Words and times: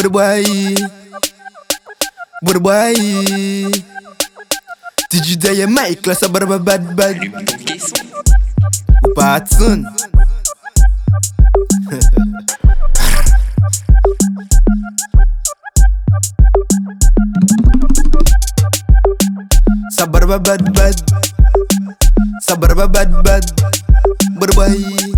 Berbaik 0.00 0.80
Berbaik 2.40 3.84
Tujuh 5.12 5.36
daya 5.36 5.68
maik 5.68 6.08
lah 6.08 6.16
sabar 6.16 6.48
babat 6.48 6.80
bad. 6.96 7.20
Upatsun 9.12 9.84
Sabar 19.92 20.24
babad 20.24 20.64
bad. 20.72 20.96
Sabar 22.40 22.72
babad 22.72 23.10
bad. 23.20 23.44
Berbaik 24.40 25.09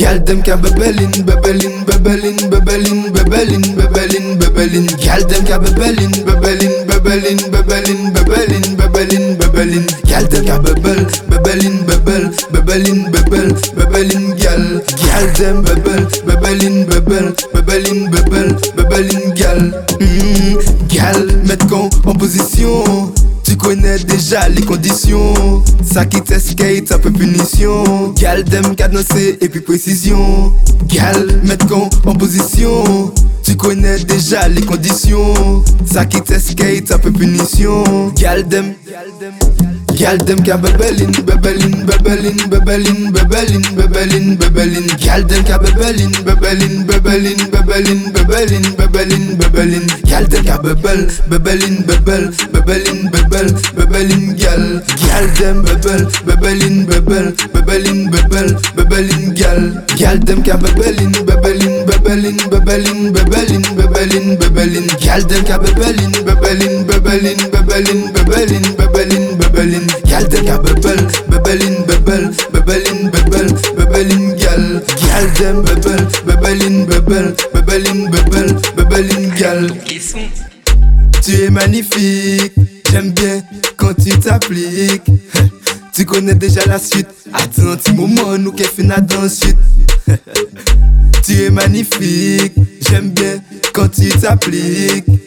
Gal 0.00 0.18
dem 0.24 0.40
ka 0.42 0.56
bebelin, 0.56 1.12
bebelin, 1.28 1.84
bebelin, 1.84 2.36
bebelin, 2.48 3.12
bebelin, 3.12 3.64
bebelin, 3.76 4.26
bebelin. 4.40 4.86
Gal 5.04 5.20
dem 5.28 5.44
ka 5.44 5.58
bebelin, 5.60 6.08
bebelin, 6.24 6.72
bebelin, 6.88 7.38
bebelin, 7.52 8.00
bebelin, 8.16 8.64
bebelin, 8.80 9.24
bebelin. 9.36 9.84
Gal 10.08 10.24
dem 10.32 10.46
ka 10.48 10.56
bebel, 10.64 11.04
bebelin, 11.28 11.84
bebel, 11.84 12.32
bebelin, 12.48 13.12
bebel, 13.12 13.48
bebelin, 13.76 14.24
gal. 14.40 14.64
Gal 15.04 15.26
dem 15.36 15.60
bebel, 15.68 16.02
bebelin, 16.24 16.76
bebel, 16.88 17.26
bebelin, 17.52 18.00
bebel, 18.10 18.48
bebelin, 18.76 19.24
gal. 19.36 19.60
Mm, 20.00 20.56
gal, 20.88 21.20
mettre 21.44 21.88
en 22.08 22.14
position. 22.16 23.29
Tu 23.44 23.56
connais 23.56 23.98
déjà 23.98 24.48
les 24.48 24.62
conditions. 24.62 25.62
Ça 25.84 26.06
qui 26.06 26.18
skate, 26.18 26.92
un 26.92 26.98
peu 26.98 27.10
punition. 27.10 28.12
Gal 28.16 28.44
dem 28.44 28.74
cadencé 28.74 29.38
et 29.40 29.48
puis 29.48 29.60
précision. 29.60 30.52
Gal, 30.86 31.40
mettre 31.44 31.66
con 31.66 31.88
en 32.06 32.14
position. 32.14 33.12
Tu 33.42 33.56
connais 33.56 33.98
déjà 34.00 34.48
les 34.48 34.62
conditions. 34.62 35.64
Ça 35.84 36.04
qui 36.06 36.18
skate, 36.18 36.92
un 36.92 36.98
peu 36.98 37.10
punition. 37.10 38.12
Gal 38.16 38.46
dem. 38.46 38.74
Gal 38.86 39.08
dem 39.20 39.79
ka 40.00 40.56
bebelin, 40.56 41.12
bebelin, 41.28 41.84
bebelin, 41.84 42.38
bebelin, 42.48 43.12
bebelin, 43.12 43.64
bebelin, 43.76 44.38
bebelin. 44.40 44.86
Gal 44.96 45.22
dem 45.28 45.44
ka 45.44 45.58
bebelin, 45.60 46.12
bebelin, 46.24 46.86
bebelin, 46.88 47.38
bebelin, 47.52 48.00
bebelin, 48.14 48.64
bebelin, 48.80 49.36
bebelin. 49.36 49.84
Gal 50.08 50.24
dem 50.24 50.44
ka 50.44 50.56
bebel, 50.64 51.04
bebelin, 51.28 51.84
bebel, 51.84 52.32
bebelin, 52.52 53.10
bebel, 53.12 53.46
bebelin. 53.76 54.36
Gal 54.40 55.28
dem 55.36 55.60
bebel, 55.68 56.08
bebelin, 56.24 56.86
bebel, 56.88 57.36
bebelin, 57.52 58.10
bebel, 58.10 58.56
bebelin. 58.76 59.34
Gal 59.36 60.16
dem 60.24 60.40
ka 60.42 60.56
bebelin, 60.56 61.12
bebelin, 61.28 61.84
bebelin, 61.84 62.36
bebelin, 62.48 63.12
bebelin, 63.12 63.62
bebelin, 63.76 64.36
bebelin. 64.40 64.86
Bebelin, 65.00 65.52
bebelin, 65.60 66.12
bebelin, 66.24 66.84
bebelin, 66.88 66.88
bebelin, 66.88 67.48
bebelin, 67.52 68.00
bebelin. 68.16 68.79
Tu 81.22 81.32
es 81.42 81.50
magnifique, 81.50 82.52
j'aime 82.90 83.12
bien 83.12 83.42
quand 83.76 83.94
tu 83.94 84.10
t'appliques. 84.18 85.02
Tu 85.92 86.04
connais 86.06 86.34
déjà 86.34 86.64
la 86.66 86.78
suite. 86.78 87.08
Attends 87.32 87.72
un 87.72 87.76
petit 87.76 87.92
moment, 87.92 88.38
nous 88.38 88.52
qu'elle 88.52 88.66
fait 88.66 88.84
dans 88.84 89.28
suite. 89.28 89.58
Tu 91.24 91.42
es 91.42 91.50
magnifique, 91.50 92.54
j'aime 92.88 93.10
bien 93.10 93.40
quand 93.72 93.88
tu 93.88 94.08
t'appliques. 94.08 95.19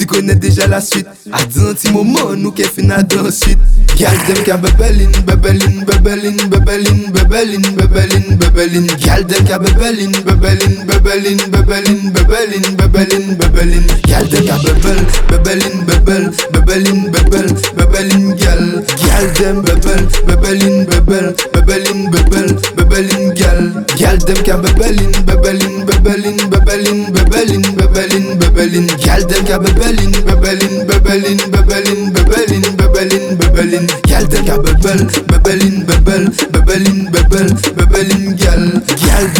Tu 0.00 0.06
connais 0.06 0.34
déjà 0.34 0.66
la 0.66 0.80
suite. 0.80 1.06
Attends 1.30 1.68
un 1.68 1.74
petit 1.74 1.92
moment, 1.92 2.32
nous 2.34 2.52
qu'elle 2.52 2.70
fait 2.70 2.80
dans 2.80 3.30
suite. 3.30 3.58
Gal 3.98 4.16
dem 4.26 4.42
ka 4.44 4.56
bebelin, 4.56 5.10
bebelin, 5.26 5.84
bebelin, 5.84 6.36
bebelin, 6.48 7.10
bebelin, 7.12 7.60
bebelin, 7.76 8.36
bebelin. 8.38 8.86
Gal 9.04 9.26
dem 9.26 9.44
ka 9.44 9.58
bebelin, 9.58 10.12
bebelin, 10.24 10.86
bebelin, 10.86 11.36
bebelin, 11.52 12.10
bebelin, 12.14 12.76
bebelin, 12.78 13.36
bebelin. 13.60 13.84
Gal 14.08 14.24
dem 14.30 14.46
ka 14.46 14.56
bebel, 14.64 14.98
bebelin, 15.28 15.76
bebel, 15.86 16.24
bebelin, 16.52 17.12
bebel, 17.12 17.46
bebelin, 17.76 18.36
gal. 18.36 18.62
Gal 19.04 19.26
dem 19.38 19.62
bebel, 19.62 20.02
bebelin, 20.26 20.86
bebel, 20.86 21.34
bebelin, 21.52 22.10
bebel, 22.10 22.48
bebelin, 22.76 23.34
gal. 23.34 23.60
Gal 23.98 24.18
dem 24.18 24.40
ka 24.44 24.56
bebelin, 24.56 25.12
bebelin, 25.26 25.86
bebelin, 25.86 26.38
bebelin, 26.50 26.98
bebelin, 27.12 27.64
bebelin, 27.76 28.26
bebelin. 28.40 28.86
Gal 29.04 29.22
dem 29.28 29.44
bebelin, 29.44 29.60
bebelin, 29.60 30.12
bebelin, 30.24 30.79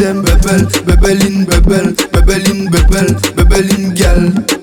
them 0.00 0.22
bubble, 0.22 0.64
Bebel, 0.86 1.26
in 1.26 1.44
Bebel, 1.44 1.94
bubble 2.10 2.50
in 2.50 2.70
bubble, 2.70 3.34
bubble 3.36 3.70
in 3.70 3.94
gal. 3.94 4.59